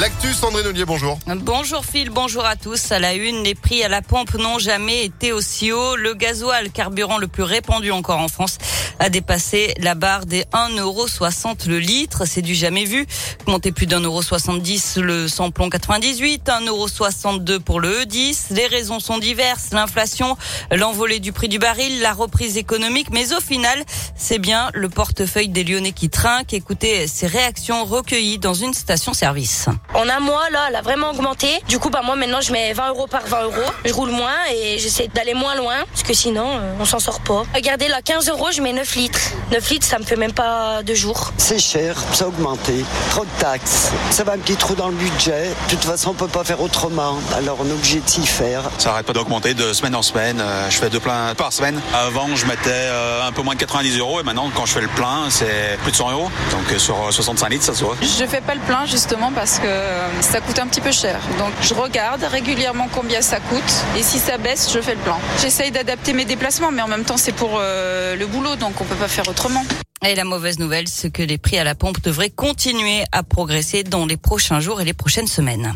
[0.00, 1.18] L'actu, Sandrine Ollier, bonjour.
[1.26, 2.90] Bonjour Phil, bonjour à tous.
[2.90, 5.94] À la une, les prix à la pompe n'ont jamais été aussi hauts.
[5.94, 8.56] Le gasoil, carburant le plus répandu encore en France,
[8.98, 12.22] a dépassé la barre des 1,60€ le litre.
[12.24, 13.06] C'est du jamais vu.
[13.46, 18.54] Monté plus d'un euro 70 le samplon 98, 1,62€ pour le E10.
[18.54, 19.68] Les raisons sont diverses.
[19.72, 20.38] L'inflation,
[20.70, 23.08] l'envolée du prix du baril, la reprise économique.
[23.12, 23.84] Mais au final,
[24.16, 26.54] c'est bien le portefeuille des Lyonnais qui trinque.
[26.54, 29.68] Écoutez ces réactions recueillies dans une station-service.
[29.92, 31.48] En un mois, là, elle a vraiment augmenté.
[31.68, 33.70] Du coup, bah, moi, maintenant, je mets 20 euros par 20 euros.
[33.84, 37.20] Je roule moins et j'essaie d'aller moins loin parce que sinon, euh, on s'en sort
[37.20, 37.42] pas.
[37.54, 39.18] Regardez, là, 15 euros, je mets 9 litres.
[39.50, 41.32] 9 litres, ça me fait même pas deux jours.
[41.38, 42.84] C'est cher, ça a augmenté.
[43.10, 43.90] Trop de taxes.
[44.10, 45.48] Ça va un petit trou dans le budget.
[45.68, 47.16] De toute façon, on peut pas faire autrement.
[47.36, 48.62] Alors, on est obligé de s'y faire.
[48.78, 50.40] Ça arrête pas d'augmenter de semaine en semaine.
[50.40, 51.80] Euh, Je fais deux pleins par semaine.
[51.94, 54.80] Avant, je mettais euh, un peu moins de 90 euros et maintenant, quand je fais
[54.82, 56.30] le plein, c'est plus de 100 euros.
[56.52, 57.96] Donc, euh, sur euh, 65 litres, ça se voit.
[58.00, 61.20] Je fais pas le plein justement parce que euh, ça coûte un petit peu cher.
[61.38, 65.18] Donc je regarde régulièrement combien ça coûte et si ça baisse, je fais le plein.
[65.40, 68.84] J'essaye d'adapter mes déplacements, mais en même temps c'est pour euh, le boulot, donc on
[68.84, 69.64] peut pas faire autrement.
[70.06, 73.82] Et la mauvaise nouvelle, c'est que les prix à la pompe devraient continuer à progresser
[73.82, 75.74] dans les prochains jours et les prochaines semaines.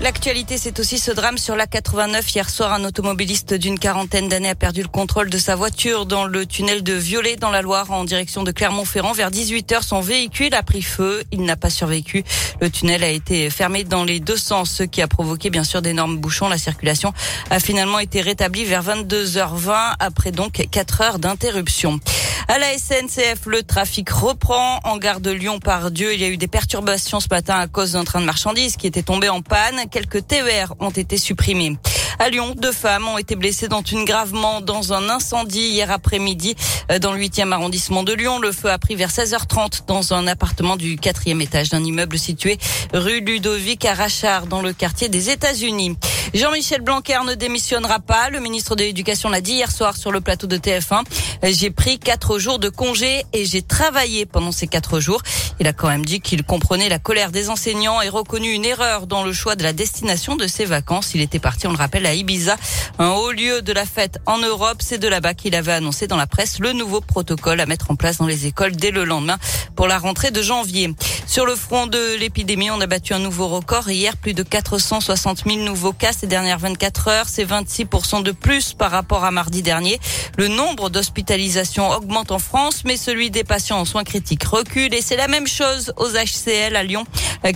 [0.00, 2.32] L'actualité, c'est aussi ce drame sur la 89.
[2.32, 6.24] Hier soir, un automobiliste d'une quarantaine d'années a perdu le contrôle de sa voiture dans
[6.24, 9.12] le tunnel de Violet dans la Loire en direction de Clermont-Ferrand.
[9.12, 11.24] Vers 18 heures, son véhicule a pris feu.
[11.32, 12.22] Il n'a pas survécu.
[12.60, 15.82] Le tunnel a été fermé dans les deux sens, ce qui a provoqué bien sûr
[15.82, 16.48] d'énormes bouchons.
[16.48, 17.12] La circulation
[17.50, 21.98] a finalement été rétablie vers 22h20 après donc 4 heures d'interruption.
[22.46, 24.78] À la SNCF, le trafic reprend.
[24.84, 27.66] En gare de Lyon par Dieu, il y a eu des perturbations ce matin à
[27.66, 29.87] cause d'un train de marchandises qui était tombé en panne.
[29.90, 31.76] Quelques TER ont été supprimés.
[32.18, 36.56] À Lyon, deux femmes ont été blessées dont une gravement dans un incendie hier après-midi
[36.90, 38.40] euh, dans le 8e arrondissement de Lyon.
[38.40, 42.58] Le feu a pris vers 16h30 dans un appartement du quatrième étage d'un immeuble situé
[42.92, 45.96] rue Ludovic à Rachard dans le quartier des États-Unis.
[46.34, 48.28] Jean-Michel Blanquer ne démissionnera pas.
[48.28, 51.02] Le ministre de l'Éducation l'a dit hier soir sur le plateau de TF1.
[51.42, 55.22] J'ai pris quatre jours de congé et j'ai travaillé pendant ces quatre jours.
[55.58, 59.06] Il a quand même dit qu'il comprenait la colère des enseignants et reconnu une erreur
[59.06, 61.14] dans le choix de la destination de ses vacances.
[61.14, 62.56] Il était parti, on le rappelle, à Ibiza,
[62.98, 64.78] un haut lieu de la fête en Europe.
[64.80, 67.96] C'est de là-bas qu'il avait annoncé dans la presse le nouveau protocole à mettre en
[67.96, 69.38] place dans les écoles dès le lendemain
[69.76, 70.94] pour la rentrée de janvier.
[71.26, 73.88] Sur le front de l'épidémie, on a battu un nouveau record.
[73.88, 77.28] Hier, plus de 460 000 nouveaux cas ces dernières 24 heures.
[77.28, 80.00] C'est 26% de plus par rapport à mardi dernier.
[80.36, 84.92] Le nombre d'hospitalisations augmente en France, mais celui des patients en soins critiques recule.
[84.94, 87.04] Et c'est la même chose aux HCL à Lyon.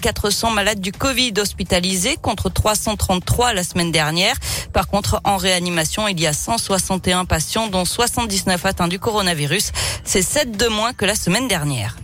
[0.00, 4.36] 400 malades du Covid hospitalisés contre 333 la semaine dernière.
[4.72, 9.72] Par contre, en réanimation, il y a 161 patients, dont 79 atteints du coronavirus.
[10.04, 11.96] C'est 7 de moins que la semaine dernière.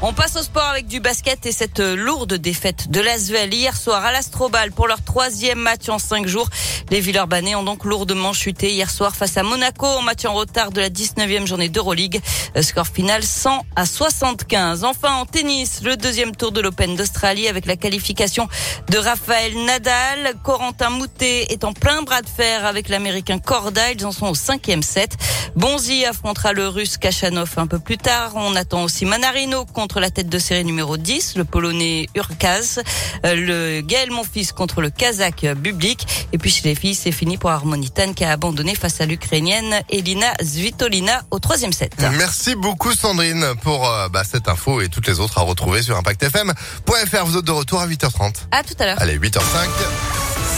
[0.00, 4.04] On passe au sport avec du basket et cette lourde défaite de l'Asvel hier soir
[4.04, 6.48] à l'Astrobal pour leur troisième match en cinq jours.
[6.90, 10.70] Les Villeurbanais ont donc lourdement chuté hier soir face à Monaco en match en retard
[10.70, 12.20] de la 19e journée d'Euroleague.
[12.62, 14.84] Score final 100 à 75.
[14.84, 18.48] Enfin en tennis, le deuxième tour de l'Open d'Australie avec la qualification
[18.88, 20.34] de Raphaël Nadal.
[20.44, 23.90] Corentin Moutet est en plein bras de fer avec l'Américain Corda.
[23.90, 25.16] Ils en sont au cinquième set.
[25.56, 28.32] Bonzi affrontera le Russe Kachanov un peu plus tard.
[28.36, 32.82] On attend aussi Manarino contre la tête de série numéro 10, le Polonais Urkaz,
[33.24, 36.26] le Gaël Monfils contre le Kazakh Bublik.
[36.34, 39.80] Et puis chez les filles, c'est fini pour Harmonitan qui a abandonné face à l'Ukrainienne
[39.88, 41.94] Elina Svitolina au troisième set.
[42.18, 45.96] Merci beaucoup Sandrine pour euh, bah, cette info et toutes les autres à retrouver sur
[45.96, 47.24] ImpactFM.fr.
[47.24, 48.34] Vous êtes de retour à 8h30.
[48.50, 49.00] À tout à l'heure.
[49.00, 49.40] Allez, 8h05,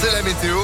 [0.01, 0.57] c'est la météo.